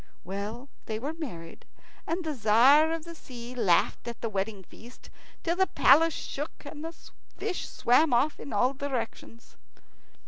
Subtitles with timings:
[0.23, 1.63] Well, they were married,
[2.07, 5.11] and the Tzar of the Sea laughed at the wedding feast
[5.43, 6.95] till the palace shook and the
[7.37, 9.57] fish swam off in all directions.